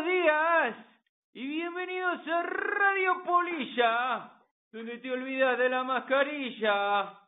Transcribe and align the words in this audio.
buenos 0.00 0.22
días 0.22 0.76
y 1.34 1.46
bienvenidos 1.46 2.26
a 2.26 2.42
Radio 2.42 3.22
Polilla, 3.22 4.30
donde 4.72 4.98
te 4.98 5.10
olvidas 5.10 5.58
de 5.58 5.68
la 5.68 5.82
mascarilla. 5.84 7.18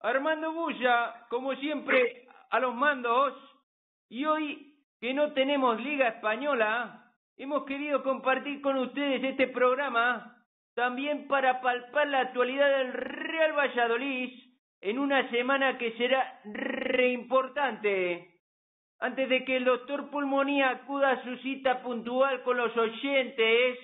Armando 0.00 0.52
Bulla, 0.52 1.26
como 1.28 1.54
siempre, 1.56 2.26
a 2.50 2.58
los 2.58 2.74
mandos. 2.74 3.34
Y 4.08 4.24
hoy, 4.24 4.74
que 5.00 5.14
no 5.14 5.32
tenemos 5.32 5.80
Liga 5.80 6.08
Española, 6.08 7.12
hemos 7.36 7.64
querido 7.64 8.02
compartir 8.02 8.60
con 8.62 8.76
ustedes 8.78 9.22
este 9.22 9.48
programa 9.48 10.44
también 10.74 11.28
para 11.28 11.60
palpar 11.60 12.08
la 12.08 12.20
actualidad 12.20 12.78
del 12.78 12.92
Real 12.94 13.52
Valladolid 13.52 14.32
en 14.80 14.98
una 14.98 15.28
semana 15.30 15.78
que 15.78 15.92
será 15.96 16.40
re 16.44 17.10
importante. 17.12 18.37
Antes 19.00 19.28
de 19.28 19.44
que 19.44 19.56
el 19.56 19.64
doctor 19.64 20.10
Pulmonía 20.10 20.70
acuda 20.70 21.12
a 21.12 21.22
su 21.22 21.36
cita 21.38 21.82
puntual 21.82 22.42
con 22.42 22.56
los 22.56 22.76
oyentes, 22.76 23.78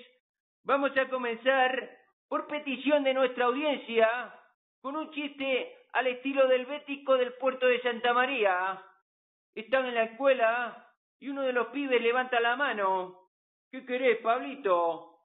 vamos 0.64 0.96
a 0.96 1.08
comenzar 1.08 1.90
por 2.28 2.48
petición 2.48 3.04
de 3.04 3.14
nuestra 3.14 3.44
audiencia 3.44 4.08
con 4.80 4.96
un 4.96 5.10
chiste 5.12 5.72
al 5.92 6.08
estilo 6.08 6.48
del 6.48 6.66
bético 6.66 7.16
del 7.16 7.32
puerto 7.34 7.66
de 7.66 7.80
Santa 7.80 8.12
María. 8.12 8.82
Están 9.54 9.86
en 9.86 9.94
la 9.94 10.02
escuela 10.02 10.84
y 11.20 11.28
uno 11.28 11.42
de 11.42 11.52
los 11.52 11.68
pibes 11.68 12.02
levanta 12.02 12.40
la 12.40 12.56
mano. 12.56 13.20
¿Qué 13.70 13.86
querés, 13.86 14.18
Pablito? 14.18 15.20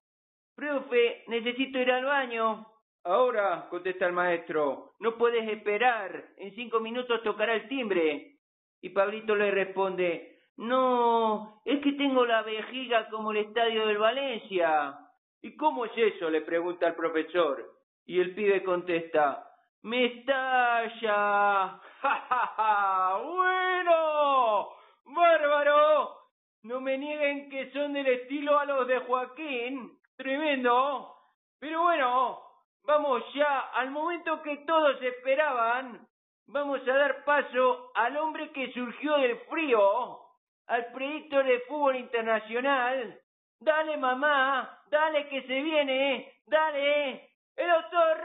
Profe, 0.56 1.24
necesito 1.28 1.80
ir 1.80 1.92
al 1.92 2.06
baño. 2.06 2.66
Ahora, 3.06 3.68
contesta 3.70 4.06
el 4.06 4.14
maestro, 4.14 4.94
no 5.00 5.18
puedes 5.18 5.48
esperar. 5.50 6.26
En 6.38 6.54
cinco 6.54 6.80
minutos 6.80 7.24
tocará 7.24 7.56
el 7.56 7.68
timbre. 7.68 8.39
Y 8.82 8.90
Pablito 8.90 9.36
le 9.36 9.52
responde, 9.52 10.40
no, 10.58 11.62
es 11.66 11.82
que 11.82 11.94
tengo 11.94 12.26
la 12.26 12.42
vejiga 12.42 13.10
como 13.10 13.32
el 13.32 13.38
estadio 13.38 13.88
del 13.88 13.98
Valencia. 13.98 14.98
¿Y 15.42 15.56
cómo 15.56 15.86
es 15.86 15.92
eso? 15.96 16.30
le 16.30 16.42
pregunta 16.42 16.88
el 16.88 16.96
profesor. 16.96 17.66
Y 18.06 18.20
el 18.20 18.34
pibe 18.36 18.64
contesta, 18.64 19.48
me 19.84 20.06
estalla. 20.06 21.80
¡Ja, 22.02 22.26
ja, 22.30 22.54
ja! 22.58 23.18
Bueno, 23.24 24.70
bárbaro. 25.06 26.18
No 26.64 26.82
me 26.82 26.98
nieguen 26.98 27.50
que 27.50 27.72
son 27.72 27.94
del 27.94 28.08
estilo 28.08 28.60
a 28.60 28.66
los 28.66 28.88
de 28.88 29.00
Joaquín. 29.00 29.98
Tremendo. 30.18 31.16
Pero 31.60 31.84
bueno, 31.84 32.40
vamos 32.84 33.24
ya 33.34 33.60
al 33.76 33.92
momento 33.92 34.42
que 34.42 34.58
todos 34.68 35.02
esperaban 35.02 36.06
vamos 36.52 36.82
a 36.88 36.94
dar 36.94 37.24
paso 37.26 37.92
al 37.94 38.18
hombre 38.18 38.52
que 38.52 38.72
surgió 38.74 39.18
del 39.18 39.38
frío, 39.50 40.20
al 40.68 40.92
proyecto 40.92 41.44
de 41.44 41.60
fútbol 41.62 41.96
internacional. 41.96 43.20
Dale 43.60 43.98
mamá, 43.98 44.82
dale 44.90 45.28
que 45.28 45.42
se 45.44 45.62
viene, 45.62 46.34
dale, 46.48 47.30
el 47.56 47.70
doctor 47.70 48.18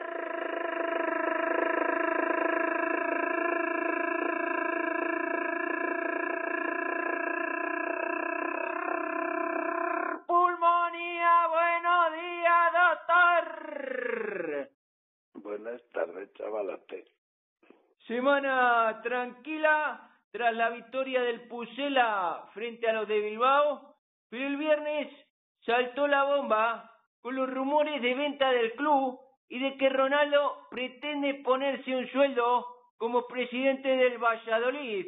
Pulmonía, 10.27 11.47
buenos 11.49 12.13
días, 12.13 12.73
doctor. 12.73 14.71
Buenas 15.35 15.83
tardes, 15.93 16.33
chavalate. 16.35 17.15
Semana 18.15 19.01
tranquila 19.03 20.09
tras 20.31 20.55
la 20.55 20.71
victoria 20.71 21.21
del 21.21 21.49
Pucela 21.49 22.49
frente 22.55 22.89
a 22.89 22.93
los 22.93 23.09
de 23.09 23.19
Bilbao, 23.19 23.97
pero 24.31 24.47
el 24.47 24.57
viernes 24.57 25.13
saltó 25.67 26.07
la 26.07 26.23
bomba 26.23 26.93
con 27.21 27.35
los 27.35 27.53
rumores 27.53 28.01
de 28.01 28.15
venta 28.15 28.53
del 28.53 28.73
club 28.75 29.19
y 29.49 29.59
de 29.59 29.77
que 29.77 29.89
Ronaldo 29.89 30.69
pretende 30.71 31.43
ponerse 31.43 31.97
un 31.97 32.07
sueldo 32.13 32.65
como 32.99 33.27
presidente 33.27 33.89
del 33.89 34.19
Valladolid. 34.19 35.07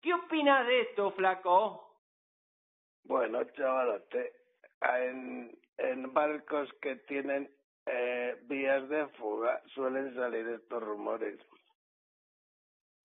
¿Qué 0.00 0.14
opinas 0.14 0.66
de 0.66 0.80
esto, 0.80 1.10
flaco? 1.10 1.98
Bueno, 3.04 3.44
chavalote, 3.44 4.32
en, 4.80 5.52
en 5.76 6.14
barcos 6.14 6.72
que 6.80 6.96
tienen 7.08 7.50
eh, 7.84 8.38
vías 8.44 8.88
de 8.88 9.06
fuga 9.18 9.60
suelen 9.74 10.14
salir 10.14 10.48
estos 10.48 10.82
rumores 10.82 11.38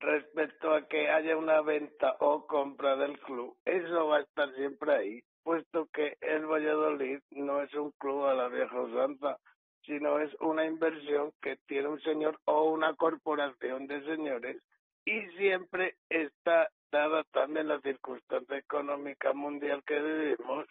respecto 0.04 0.74
a 0.74 0.88
que 0.88 1.10
haya 1.10 1.38
una 1.38 1.62
venta 1.62 2.16
o 2.20 2.46
compra 2.46 2.96
del 2.96 3.20
club, 3.22 3.56
eso 3.66 4.08
va 4.08 4.18
a 4.18 4.22
estar 4.22 4.54
siempre 4.56 4.94
ahí, 4.94 5.24
puesto 5.44 5.88
que 5.94 6.18
el 6.22 6.46
Valladolid 6.46 7.20
no 7.32 7.62
es 7.62 7.74
un 7.74 7.92
club 8.00 8.26
a 8.26 8.34
la 8.34 8.50
vieja 8.50 8.80
usanza, 8.80 9.38
sino 9.86 10.20
es 10.20 10.34
una 10.42 10.66
inversión 10.66 11.32
que 11.42 11.58
tiene 11.68 11.88
un 11.88 12.02
señor 12.02 12.38
o 12.46 12.66
una 12.66 12.94
corporación 12.96 13.88
de 13.88 14.04
señores 14.04 14.62
y 15.06 15.22
siempre 15.38 15.96
está 16.10 16.70
dada 16.92 17.24
también 17.32 17.68
la 17.68 17.82
circunstancia 17.82 18.58
económica 18.58 19.34
mundial 19.34 19.84
que 19.86 20.00
vivimos, 20.00 20.68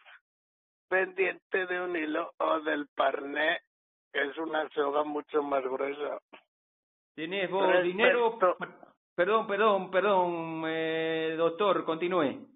pendiente 0.88 1.66
de 1.66 1.80
un 1.80 1.96
hilo 1.96 2.32
o 2.38 2.60
del 2.60 2.86
parné, 2.94 3.60
que 4.12 4.22
es 4.22 4.36
una 4.38 4.68
soga 4.70 5.04
mucho 5.04 5.42
más 5.42 5.62
gruesa. 5.64 6.18
¿Tenés 7.14 7.50
vos 7.50 7.82
dinero? 7.82 8.38
Perdón, 9.14 9.46
perdón, 9.46 9.90
perdón, 9.90 10.64
eh, 10.66 11.34
doctor, 11.36 11.84
continúe. 11.84 12.48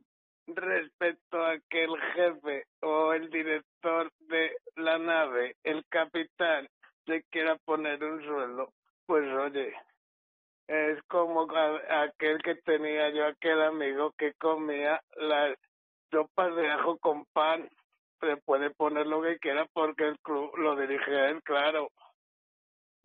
Respecto 0.46 1.44
a 1.44 1.58
que 1.68 1.84
el 1.84 2.00
jefe 2.14 2.64
o 2.80 3.12
el 3.12 3.28
director 3.28 4.10
de 4.20 4.56
la 4.76 4.96
nave, 4.98 5.56
el 5.64 5.84
capitán, 5.90 6.66
se 7.04 7.24
quiera 7.24 7.56
poner 7.66 8.02
un 8.02 8.24
sueldo, 8.24 8.72
pues 9.04 9.30
oye, 9.34 9.74
es 10.66 11.02
como 11.08 11.46
aquel 11.52 12.42
que 12.42 12.54
tenía 12.54 13.10
yo, 13.10 13.26
aquel 13.26 13.60
amigo 13.60 14.12
que 14.16 14.32
comía 14.34 15.02
las 15.16 15.58
sopas 16.10 16.56
de 16.56 16.70
ajo 16.70 16.96
con 16.98 17.26
pan. 17.34 17.68
Se 18.20 18.38
puede 18.38 18.70
poner 18.70 19.06
lo 19.06 19.20
que 19.20 19.38
quiera 19.38 19.66
porque 19.74 20.08
el 20.08 20.18
club 20.20 20.56
lo 20.56 20.74
dirige 20.74 21.28
él, 21.28 21.42
claro 21.42 21.90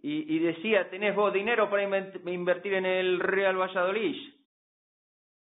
y, 0.02 0.36
y 0.36 0.40
decía, 0.40 0.90
¿tenés 0.90 1.16
vos 1.16 1.34
dinero 1.34 1.70
para 1.70 1.84
invertir 1.84 2.74
en 2.74 2.86
el 2.86 3.20
Real 3.20 3.58
Valladolid? 3.58 4.34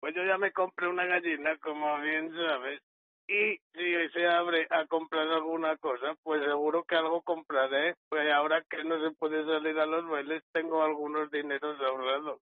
Pues 0.00 0.14
yo 0.14 0.24
ya 0.24 0.38
me 0.38 0.52
compré 0.52 0.86
una 0.88 1.06
gallina, 1.06 1.56
como 1.58 1.98
bien 2.00 2.32
sabes, 2.34 2.80
y 3.26 3.56
si 3.72 4.08
se 4.12 4.26
abre 4.26 4.66
a 4.70 4.86
comprar 4.86 5.26
alguna 5.28 5.76
cosa, 5.78 6.14
pues 6.22 6.44
seguro 6.44 6.84
que 6.84 6.94
algo 6.94 7.22
compraré. 7.22 7.94
Pues 8.08 8.30
ahora 8.30 8.62
que 8.68 8.84
no 8.84 9.00
se 9.00 9.16
puede 9.16 9.44
salir 9.46 9.78
a 9.78 9.86
los 9.86 10.06
bailes, 10.08 10.42
tengo 10.52 10.82
algunos 10.82 11.30
dineros 11.30 11.80
ahorrados. 11.80 12.40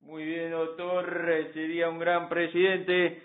Muy 0.00 0.24
bien, 0.24 0.50
doctor, 0.50 1.50
sería 1.54 1.88
un 1.88 1.98
gran 1.98 2.28
presidente. 2.28 3.22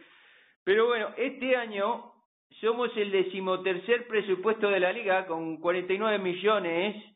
Pero 0.64 0.88
bueno, 0.88 1.10
este 1.18 1.56
año 1.58 2.14
somos 2.62 2.96
el 2.96 3.12
decimotercer 3.12 4.08
presupuesto 4.08 4.70
de 4.70 4.80
la 4.80 4.94
liga 4.94 5.26
con 5.26 5.58
49 5.58 6.20
millones 6.20 7.13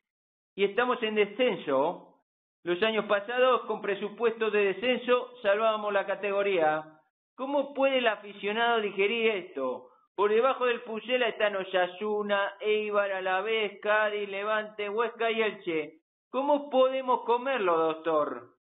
y 0.57 0.63
estamos 0.63 1.01
en 1.03 1.13
descenso. 1.13 2.15
Los 2.63 2.81
años 2.81 3.05
pasados, 3.05 3.61
con 3.67 3.79
presupuestos 3.79 4.51
de 4.51 4.73
descenso, 4.73 5.37
salvábamos 5.43 5.93
la 5.93 6.07
categoría. 6.07 6.99
¿Cómo 7.35 7.75
puede 7.75 7.99
el 7.99 8.07
aficionado 8.07 8.81
digerir 8.81 9.29
esto? 9.35 9.91
Por 10.15 10.31
debajo 10.31 10.65
del 10.65 10.81
Pucela 10.81 11.27
están 11.27 11.55
Osasuna, 11.55 12.55
Eibar, 12.59 13.11
Alavés, 13.11 13.79
Cádiz, 13.81 14.27
Levante, 14.27 14.89
Huesca 14.89 15.29
y 15.29 15.43
Elche. 15.43 15.99
¿Cómo 16.31 16.71
podemos 16.71 17.23
comerlo, 17.23 17.77
doctor? 17.77 18.55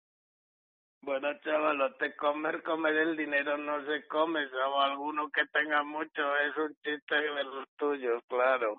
Bueno, 1.00 1.28
chaval, 1.42 1.96
te 1.98 2.14
comer, 2.14 2.62
comer 2.62 2.94
el 2.94 3.16
dinero 3.16 3.56
no 3.56 3.82
se 3.86 4.06
come, 4.06 4.44
o 4.44 4.80
alguno 4.82 5.30
que 5.30 5.46
tenga 5.46 5.82
mucho 5.82 6.36
es 6.36 6.56
un 6.58 6.74
chiste 6.84 7.14
de 7.14 7.44
los 7.44 7.66
tuyos, 7.78 8.22
claro. 8.28 8.76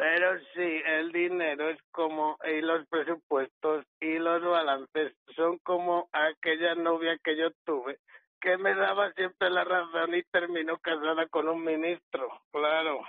Pero 0.00 0.38
sí, 0.54 0.82
el 0.86 1.12
dinero 1.12 1.68
es 1.68 1.78
como, 1.92 2.38
y 2.50 2.62
los 2.62 2.86
presupuestos 2.86 3.84
y 4.00 4.18
los 4.18 4.42
balances 4.42 5.12
son 5.36 5.58
como 5.58 6.08
aquella 6.10 6.74
novia 6.74 7.18
que 7.22 7.36
yo 7.36 7.50
tuve, 7.66 7.98
que 8.40 8.56
me 8.56 8.74
daba 8.74 9.12
siempre 9.12 9.50
la 9.50 9.62
razón 9.62 10.14
y 10.14 10.22
terminó 10.22 10.78
casada 10.78 11.26
con 11.26 11.50
un 11.50 11.62
ministro, 11.62 12.30
claro. 12.50 13.02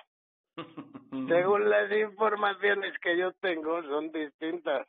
Según 1.30 1.70
las 1.70 1.90
informaciones 1.94 2.94
que 3.00 3.16
yo 3.16 3.32
tengo, 3.40 3.82
son 3.84 4.12
distintas. 4.12 4.86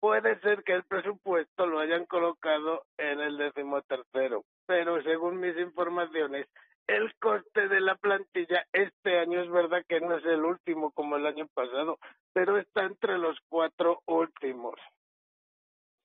Puede 0.00 0.40
ser 0.40 0.64
que 0.64 0.72
el 0.72 0.84
presupuesto 0.84 1.66
lo 1.66 1.80
hayan 1.80 2.06
colocado 2.06 2.86
en 2.96 3.20
el 3.20 3.36
decimotercero, 3.36 4.42
pero 4.64 5.02
según 5.02 5.38
mis 5.38 5.58
informaciones, 5.58 6.46
el 6.86 7.14
coste 7.16 7.68
de 7.68 7.80
la 7.80 7.96
plantilla 7.96 8.66
este 8.72 9.18
año 9.18 9.40
es 9.40 9.50
verdad 9.50 9.84
que 9.88 10.00
no 10.00 10.16
es 10.16 10.24
el 10.24 10.44
último 10.44 10.90
como 10.92 11.16
el 11.16 11.26
año 11.26 11.46
pasado, 11.54 11.98
pero 12.32 12.58
está 12.58 12.84
entre 12.84 13.18
los 13.18 13.38
cuatro 13.48 14.02
últimos. 14.06 14.74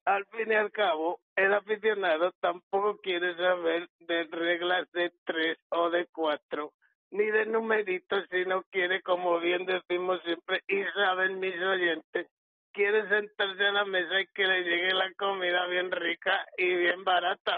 Al 0.06 0.26
fin 0.28 0.52
y 0.52 0.56
al 0.56 0.72
cabo, 0.72 1.20
el 1.36 1.54
aficionado 1.54 2.32
tampoco 2.40 2.98
quiere 2.98 3.36
saber 3.36 3.90
de 4.00 4.24
reglas 4.32 4.92
de 4.92 5.12
tres 5.26 5.58
o 5.70 5.90
de 5.90 6.08
cuatro, 6.08 6.74
ni 7.12 7.26
de 7.26 7.46
números 7.46 7.86
numerito 7.86 8.16
si 8.32 8.46
no 8.46 8.64
quiere, 8.72 9.02
como 9.02 9.40
bien 9.40 9.66
decimos 9.66 10.22
siempre, 10.24 10.64
y 10.68 10.84
saben 10.96 11.40
mis 11.40 11.60
oyentes, 11.62 12.28
quiere 12.72 13.08
sentarse 13.10 13.66
a 13.66 13.72
la 13.72 13.86
mesa 13.86 14.22
y 14.22 14.28
que 14.28 14.48
le 14.48 14.64
llegue 14.64 14.94
la 14.94 15.12
comida 15.14 15.66
bien 15.68 15.92
rica 15.92 16.46
y 16.58 16.74
bien 16.76 17.04
barata. 17.04 17.58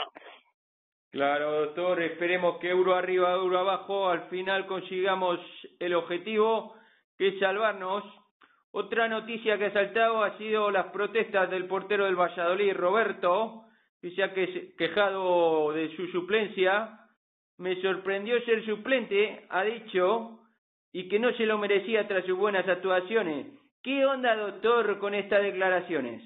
Claro, 1.12 1.66
doctor, 1.66 2.02
esperemos 2.02 2.58
que 2.60 2.70
euro 2.70 2.96
arriba, 2.96 3.34
euro 3.34 3.60
abajo, 3.60 4.08
al 4.08 4.30
final 4.30 4.66
consigamos 4.66 5.40
el 5.78 5.94
objetivo, 5.94 6.74
que 7.18 7.28
es 7.28 7.40
salvarnos. 7.40 8.06
Otra 8.72 9.10
noticia 9.10 9.58
que 9.58 9.66
ha 9.66 9.74
saltado 9.74 10.24
ha 10.24 10.38
sido 10.38 10.72
las 10.72 10.86
protestas 10.94 11.50
del 11.50 11.68
portero 11.68 12.06
del 12.06 12.16
Valladolid, 12.16 12.74
Roberto, 12.78 13.66
que 14.02 14.12
se 14.12 14.24
ha 14.24 14.34
quejado 14.34 15.74
de 15.74 15.94
su 15.98 16.08
suplencia. 16.08 16.98
Me 17.58 17.82
sorprendió 17.82 18.42
ser 18.46 18.66
suplente, 18.66 19.46
ha 19.50 19.64
dicho, 19.64 20.40
y 20.94 21.10
que 21.10 21.20
no 21.20 21.34
se 21.34 21.46
lo 21.46 21.58
merecía 21.58 22.08
tras 22.08 22.26
sus 22.26 22.38
buenas 22.38 22.66
actuaciones. 22.70 23.48
¿Qué 23.84 24.06
onda, 24.06 24.34
doctor, 24.38 24.98
con 25.00 25.14
estas 25.14 25.44
declaraciones? 25.44 26.24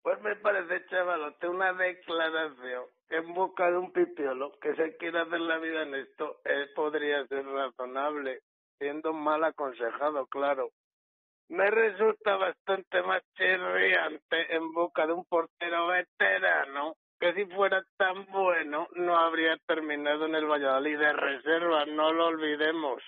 Pues 0.00 0.20
me 0.22 0.36
parece, 0.36 0.86
chavalote, 0.86 1.48
una 1.48 1.72
declaración 1.72 2.84
en 3.14 3.32
busca 3.32 3.70
de 3.70 3.78
un 3.78 3.92
pipiolo 3.92 4.58
que 4.60 4.74
se 4.74 4.96
quiera 4.96 5.22
hacer 5.22 5.40
la 5.40 5.58
vida 5.58 5.82
en 5.82 5.94
esto 5.94 6.40
eh, 6.44 6.66
podría 6.74 7.24
ser 7.28 7.46
razonable, 7.46 8.40
siendo 8.78 9.12
mal 9.12 9.44
aconsejado, 9.44 10.26
claro. 10.26 10.70
Me 11.48 11.70
resulta 11.70 12.36
bastante 12.36 13.02
más 13.02 13.22
chirriante 13.36 14.56
en 14.56 14.72
busca 14.72 15.06
de 15.06 15.12
un 15.12 15.24
portero 15.26 15.88
veterano 15.88 16.94
que 17.20 17.34
si 17.34 17.44
fuera 17.46 17.84
tan 17.96 18.26
bueno 18.26 18.88
no 18.94 19.16
habría 19.16 19.56
terminado 19.66 20.26
en 20.26 20.34
el 20.34 20.46
Valladolid 20.46 20.98
de 20.98 21.12
reserva, 21.12 21.86
no 21.86 22.12
lo 22.12 22.26
olvidemos. 22.26 23.00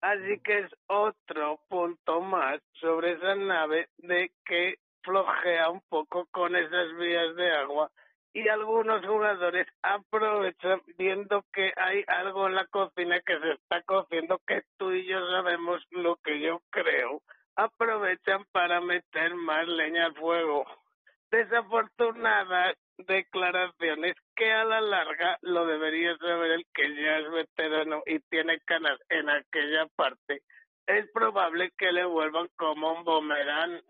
Así 0.00 0.40
que 0.42 0.58
es 0.60 0.72
otro 0.88 1.60
punto 1.68 2.20
más 2.20 2.60
sobre 2.80 3.12
esa 3.12 3.36
nave 3.36 3.88
de 3.98 4.32
que 4.44 4.78
flojea 5.02 5.70
un 5.70 5.82
poco 5.88 6.26
con 6.32 6.56
esas 6.56 6.96
vías 6.96 7.36
de 7.36 7.52
agua 7.52 7.90
y 8.32 8.48
algunos 8.48 9.04
jugadores 9.06 9.66
aprovechan 9.82 10.82
viendo 10.96 11.44
que 11.52 11.72
hay 11.76 12.04
algo 12.06 12.46
en 12.46 12.54
la 12.54 12.66
cocina 12.66 13.20
que 13.20 13.38
se 13.38 13.52
está 13.52 13.82
cociendo 13.82 14.40
que 14.46 14.62
tú 14.76 14.92
y 14.92 15.06
yo 15.06 15.18
sabemos 15.30 15.82
lo 15.90 16.16
que 16.16 16.40
yo 16.40 16.60
creo 16.70 17.22
aprovechan 17.58 18.44
para 18.52 18.80
meter 18.80 19.34
más 19.34 19.66
leña 19.66 20.06
al 20.06 20.14
fuego. 20.14 20.64
Desafortunadas 21.30 22.76
declaraciones 22.98 24.14
que 24.34 24.50
a 24.52 24.64
la 24.64 24.80
larga 24.80 25.38
lo 25.42 25.66
debería 25.66 26.16
saber 26.18 26.52
el 26.52 26.66
que 26.72 26.94
ya 26.94 27.18
es 27.18 27.30
veterano 27.30 28.02
y 28.06 28.20
tiene 28.30 28.60
canas 28.60 28.98
en 29.08 29.28
aquella 29.28 29.86
parte. 29.96 30.42
Es 30.86 31.10
probable 31.12 31.72
que 31.76 31.92
le 31.92 32.04
vuelvan 32.04 32.48
como 32.56 32.92
un 32.92 33.04
boomerang 33.04 33.82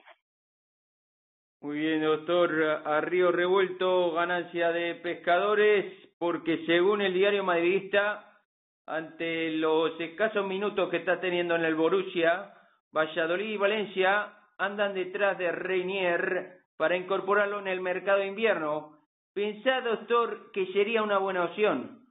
muy 1.61 1.79
bien, 1.79 2.03
doctor. 2.03 2.83
A 2.85 3.01
Revuelto, 3.01 4.13
ganancia 4.13 4.71
de 4.71 4.95
pescadores, 4.97 5.93
porque 6.19 6.65
según 6.67 7.03
el 7.03 7.15
diario 7.15 7.43
madridista, 7.45 8.43
ante 8.87 9.51
los 9.51 10.01
escasos 10.01 10.47
minutos 10.47 10.89
que 10.91 10.99
está 10.99 11.21
teniendo 11.21 11.57
en 11.57 11.65
el 11.65 11.75
Borussia, 11.75 12.55
Valladolid 12.93 13.51
y 13.51 13.57
Valencia 13.57 14.35
andan 14.57 14.95
detrás 14.95 15.37
de 15.37 15.53
Reinier 15.53 16.63
para 16.77 16.97
incorporarlo 16.97 17.59
en 17.59 17.69
el 17.69 17.81
mercado 17.81 18.21
de 18.21 18.27
invierno. 18.27 18.99
¿Pensá, 19.35 19.81
doctor, 19.83 20.51
que 20.53 20.73
sería 20.73 21.03
una 21.03 21.19
buena 21.19 21.45
opción? 21.45 22.07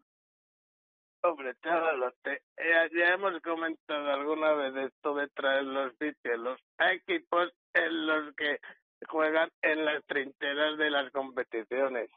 Hombre, 1.23 1.55
chavalote, 1.63 2.41
eh, 2.57 2.89
ya 2.93 3.13
hemos 3.15 3.41
comentado 3.41 4.13
alguna 4.13 4.53
vez 4.53 4.93
esto 4.93 5.15
de 5.15 5.27
traer 5.29 5.63
los 5.63 5.93
los 6.38 6.59
equipos 6.79 7.51
en 7.73 8.05
los 8.05 8.35
que 8.35 8.59
juegan 9.17 9.49
en 9.63 9.83
las 9.83 10.05
trincheras 10.05 10.77
de 10.77 10.91
las 10.91 11.11
competiciones. 11.11 12.07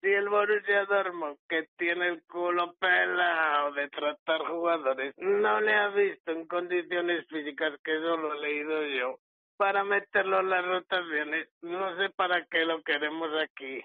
Si 0.00 0.10
el 0.10 0.26
Borussia 0.30 0.86
Dortmund, 0.86 1.36
que 1.50 1.68
tiene 1.76 2.08
el 2.08 2.22
culo 2.22 2.72
pelado 2.80 3.72
de 3.72 3.90
tratar 3.90 4.40
jugadores, 4.40 5.14
no 5.18 5.60
le 5.60 5.74
ha 5.74 5.88
visto 5.88 6.32
en 6.32 6.46
condiciones 6.46 7.26
físicas, 7.28 7.78
que 7.84 7.98
eso 7.98 8.16
lo 8.16 8.32
he 8.32 8.40
leído 8.40 8.86
yo, 8.86 9.18
para 9.58 9.84
meterlo 9.84 10.40
en 10.40 10.48
las 10.48 10.64
rotaciones, 10.64 11.50
no 11.60 11.94
sé 11.98 12.08
para 12.16 12.46
qué 12.46 12.64
lo 12.64 12.82
queremos 12.82 13.28
aquí. 13.38 13.84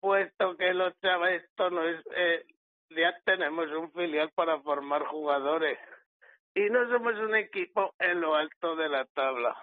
Puesto 0.00 0.56
que 0.56 0.74
los 0.74 0.98
chavales, 1.00 1.44
esto 1.44 1.70
no 1.70 1.84
es, 1.84 2.04
eh, 2.16 2.44
ya 2.90 3.16
tenemos 3.24 3.70
un 3.70 3.92
filial 3.92 4.32
para 4.34 4.60
formar 4.62 5.04
jugadores. 5.04 5.78
Y 6.56 6.68
no 6.70 6.88
somos 6.88 7.14
un 7.20 7.36
equipo 7.36 7.94
en 8.00 8.20
lo 8.20 8.34
alto 8.34 8.74
de 8.74 8.88
la 8.88 9.04
tabla. 9.04 9.56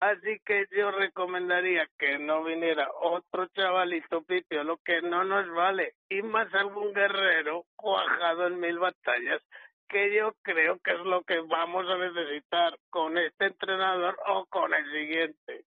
Así 0.00 0.38
que 0.46 0.66
yo 0.70 0.92
recomendaría 0.92 1.88
que 1.98 2.18
no 2.20 2.44
viniera 2.44 2.88
otro 3.00 3.46
chavalito 3.48 4.24
lo 4.62 4.76
que 4.78 5.02
no 5.02 5.24
nos 5.24 5.50
vale, 5.50 5.94
y 6.08 6.22
más 6.22 6.52
algún 6.54 6.92
guerrero 6.92 7.64
cuajado 7.74 8.46
en 8.46 8.60
mil 8.60 8.78
batallas, 8.78 9.42
que 9.88 10.14
yo 10.14 10.34
creo 10.42 10.78
que 10.84 10.92
es 10.92 11.00
lo 11.00 11.22
que 11.22 11.40
vamos 11.40 11.84
a 11.88 11.96
necesitar 11.96 12.76
con 12.90 13.18
este 13.18 13.46
entrenador 13.46 14.16
o 14.28 14.46
con 14.46 14.72
el 14.72 14.84
siguiente. 14.92 15.64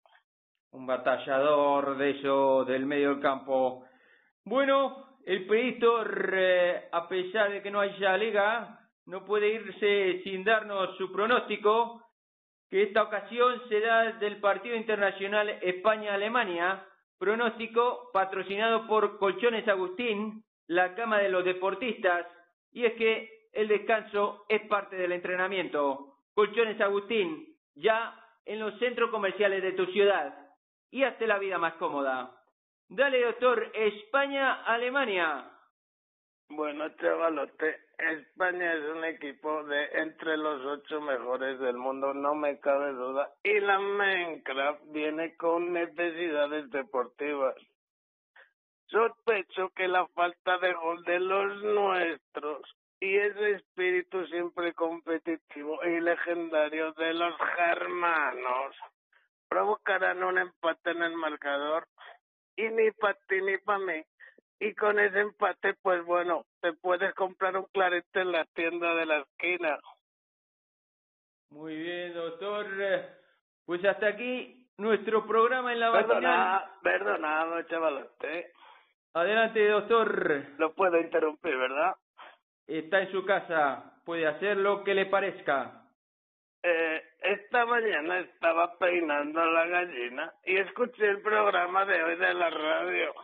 Un 0.70 0.86
batallador 0.86 1.98
de 1.98 2.10
eso, 2.10 2.64
del 2.64 2.86
medio 2.86 3.10
del 3.10 3.20
campo. 3.20 3.84
Bueno, 4.44 5.18
el 5.26 5.46
Pedito, 5.46 5.98
a 6.00 7.08
pesar 7.08 7.50
de 7.50 7.62
que 7.62 7.70
no 7.70 7.80
haya 7.80 8.16
liga, 8.16 8.80
no 9.06 9.24
puede 9.24 9.48
irse 9.48 10.22
sin 10.24 10.44
darnos 10.44 10.96
su 10.96 11.12
pronóstico 11.12 12.03
que 12.74 12.82
esta 12.82 13.04
ocasión 13.04 13.62
será 13.68 14.10
del 14.14 14.40
partido 14.40 14.74
internacional 14.74 15.48
España-Alemania, 15.62 16.84
pronóstico 17.20 18.10
patrocinado 18.12 18.88
por 18.88 19.16
Colchones 19.20 19.68
Agustín, 19.68 20.42
la 20.66 20.96
cama 20.96 21.20
de 21.20 21.28
los 21.28 21.44
deportistas, 21.44 22.26
y 22.72 22.84
es 22.84 22.94
que 22.94 23.30
el 23.52 23.68
descanso 23.68 24.44
es 24.48 24.62
parte 24.62 24.96
del 24.96 25.12
entrenamiento. 25.12 26.16
Colchones 26.34 26.80
Agustín, 26.80 27.46
ya 27.76 28.12
en 28.44 28.58
los 28.58 28.76
centros 28.80 29.08
comerciales 29.12 29.62
de 29.62 29.74
tu 29.74 29.86
ciudad, 29.92 30.34
y 30.90 31.04
hazte 31.04 31.28
la 31.28 31.38
vida 31.38 31.58
más 31.58 31.74
cómoda. 31.74 32.34
Dale, 32.88 33.24
doctor, 33.24 33.70
España-Alemania. 33.72 35.48
Bueno, 36.50 36.88
chavalote, 37.00 37.80
España 37.98 38.74
es 38.74 38.84
un 38.84 39.04
equipo 39.04 39.64
de 39.64 39.84
entre 39.94 40.36
los 40.36 40.64
ocho 40.64 41.00
mejores 41.00 41.58
del 41.58 41.76
mundo, 41.76 42.12
no 42.12 42.34
me 42.34 42.60
cabe 42.60 42.92
duda. 42.92 43.32
Y 43.42 43.60
la 43.60 43.78
Minecraft 43.78 44.82
viene 44.92 45.36
con 45.36 45.72
necesidades 45.72 46.70
deportivas. 46.70 47.56
Sospecho 48.86 49.70
que 49.70 49.88
la 49.88 50.06
falta 50.08 50.58
de 50.58 50.74
gol 50.74 51.02
de 51.04 51.18
los 51.18 51.62
nuestros 51.62 52.62
y 53.00 53.16
ese 53.16 53.52
espíritu 53.52 54.24
siempre 54.26 54.72
competitivo 54.74 55.82
y 55.84 56.00
legendario 56.00 56.92
de 56.92 57.14
los 57.14 57.34
germanos 57.56 58.76
provocarán 59.48 60.22
un 60.22 60.38
empate 60.38 60.90
en 60.90 61.02
el 61.02 61.16
marcador 61.16 61.86
y 62.56 62.68
ni 62.68 62.90
para 62.92 63.18
ti 63.28 63.40
ni 63.42 63.58
para 63.58 63.78
mí 63.78 64.04
y 64.60 64.74
con 64.74 64.98
ese 64.98 65.20
empate, 65.20 65.74
pues 65.82 66.04
bueno, 66.04 66.44
te 66.60 66.72
puedes 66.74 67.14
comprar 67.14 67.56
un 67.56 67.64
clarete 67.72 68.20
en 68.20 68.32
la 68.32 68.44
tienda 68.54 68.94
de 68.94 69.06
la 69.06 69.18
esquina. 69.18 69.78
Muy 71.50 71.76
bien, 71.76 72.14
doctor. 72.14 72.66
Pues 73.64 73.84
hasta 73.84 74.08
aquí 74.08 74.68
nuestro 74.78 75.26
programa 75.26 75.72
en 75.72 75.80
la 75.80 75.90
mañana. 75.90 76.70
Perdonado, 76.82 77.62
chavalote. 77.62 78.52
Adelante, 79.14 79.68
doctor. 79.68 80.44
Lo 80.58 80.74
puedo 80.74 80.98
interrumpir, 80.98 81.56
¿verdad? 81.56 81.94
Está 82.66 83.02
en 83.02 83.12
su 83.12 83.24
casa. 83.24 84.00
Puede 84.04 84.26
hacer 84.26 84.56
lo 84.56 84.82
que 84.82 84.94
le 84.94 85.06
parezca. 85.06 85.84
Eh, 86.62 87.02
esta 87.20 87.66
mañana 87.66 88.18
estaba 88.20 88.76
peinando 88.78 89.44
la 89.44 89.66
gallina 89.66 90.32
y 90.44 90.56
escuché 90.56 91.08
el 91.08 91.20
programa 91.20 91.84
de 91.84 92.02
hoy 92.02 92.16
de 92.16 92.34
la 92.34 92.50
radio. 92.50 93.14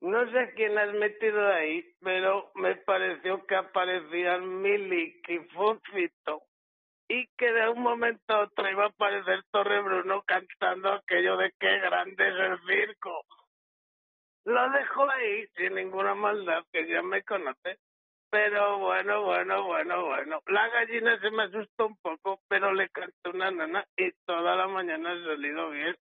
No 0.00 0.30
sé 0.30 0.52
quién 0.56 0.78
has 0.78 0.92
metido 0.94 1.46
ahí, 1.52 1.84
pero 2.00 2.50
me 2.54 2.74
pareció 2.76 3.44
que 3.46 3.54
aparecían 3.54 4.62
Milik 4.62 5.28
y 5.28 5.38
Fofito 5.50 6.42
y 7.06 7.26
que 7.36 7.52
de 7.52 7.68
un 7.68 7.82
momento 7.82 8.22
a 8.32 8.42
otro 8.44 8.70
iba 8.70 8.84
a 8.84 8.88
aparecer 8.88 9.42
Torre 9.50 9.82
Bruno 9.82 10.22
cantando 10.22 10.92
aquello 10.92 11.36
de 11.36 11.52
qué 11.58 11.80
grande 11.80 12.28
es 12.28 12.34
el 12.34 12.58
circo. 12.66 13.24
Lo 14.44 14.70
dejo 14.70 15.10
ahí 15.10 15.46
sin 15.56 15.74
ninguna 15.74 16.14
maldad, 16.14 16.64
que 16.72 16.86
ya 16.86 17.02
me 17.02 17.22
conoce. 17.22 17.78
Pero 18.30 18.78
bueno, 18.78 19.24
bueno, 19.24 19.64
bueno, 19.64 20.06
bueno. 20.06 20.40
La 20.46 20.68
gallina 20.68 21.18
se 21.20 21.30
me 21.32 21.42
asustó 21.42 21.88
un 21.88 21.96
poco, 21.96 22.40
pero 22.48 22.72
le 22.72 22.88
canté 22.90 23.28
una 23.28 23.50
nana 23.50 23.84
y 23.96 24.12
toda 24.24 24.54
la 24.54 24.68
mañana 24.68 25.10
ha 25.10 25.24
salido 25.24 25.70
bien. 25.70 25.96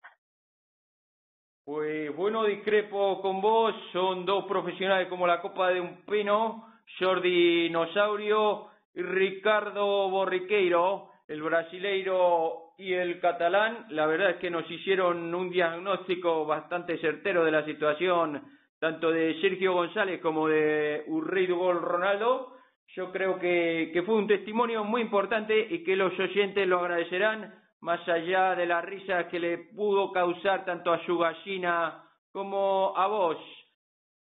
Pues 1.70 2.16
bueno, 2.16 2.46
discrepo 2.46 3.22
con 3.22 3.42
vos, 3.42 3.76
son 3.94 4.26
dos 4.26 4.46
profesionales 4.46 5.08
como 5.08 5.28
la 5.28 5.40
copa 5.40 5.70
de 5.70 5.80
un 5.80 5.98
pino, 6.04 6.66
Jordi 6.98 7.70
Nosaurio 7.70 8.70
y 8.96 9.04
Ricardo 9.04 10.10
Borriqueiro, 10.10 11.12
el 11.28 11.44
brasileiro 11.44 12.74
y 12.80 12.94
el 12.94 13.20
catalán. 13.20 13.86
La 13.90 14.08
verdad 14.08 14.32
es 14.32 14.38
que 14.38 14.50
nos 14.50 14.68
hicieron 14.72 15.36
un 15.36 15.52
diagnóstico 15.52 16.44
bastante 16.44 16.98
certero 16.98 17.46
de 17.46 17.52
la 17.52 17.64
situación, 17.64 18.42
tanto 18.80 19.12
de 19.12 19.40
Sergio 19.40 19.74
González 19.74 20.20
como 20.22 20.48
de 20.48 21.04
Gol 21.08 21.84
Ronaldo. 21.84 22.52
Yo 22.96 23.12
creo 23.12 23.38
que 23.38 24.02
fue 24.08 24.16
un 24.16 24.26
testimonio 24.26 24.84
muy 24.84 25.02
importante 25.02 25.68
y 25.70 25.84
que 25.84 25.96
los 25.96 26.20
oyentes 26.20 26.68
lo 26.68 26.80
agradecerán, 26.80 27.59
más 27.82 28.08
allá 28.08 28.56
de 28.56 28.66
la 28.66 28.82
risa 28.82 29.28
que 29.28 29.40
le 29.40 29.58
pudo 29.58 30.12
causar 30.12 30.66
tanto 30.66 30.92
a 30.92 31.04
su 31.06 31.18
gallina 31.18 32.04
como 32.32 32.94
a 32.96 33.08
vos. 33.08 33.38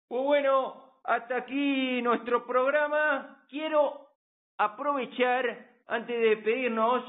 Pues 0.08 0.22
bueno, 0.22 0.86
hasta 1.04 1.36
aquí 1.36 2.02
nuestro 2.02 2.46
programa. 2.46 3.44
Quiero 3.48 4.08
aprovechar, 4.58 5.66
antes 5.86 6.20
de 6.20 6.36
despedirnos, 6.36 7.04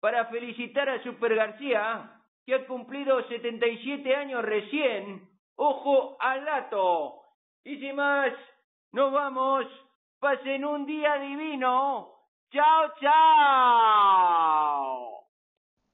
para 0.00 0.26
felicitar 0.26 0.88
a 0.88 1.02
Super 1.02 1.34
García, 1.34 2.20
que 2.44 2.54
ha 2.54 2.66
cumplido 2.66 3.22
77 3.28 4.16
años 4.16 4.42
recién. 4.42 5.28
Ojo 5.56 6.16
al 6.18 6.44
dato. 6.44 7.20
Y 7.64 7.78
sin 7.78 7.94
más, 7.96 8.32
nos 8.92 9.12
vamos. 9.12 9.66
Pasen 10.18 10.64
un 10.64 10.84
día 10.86 11.14
divino. 11.16 12.08
Chao, 12.50 12.92
chao. 13.00 14.72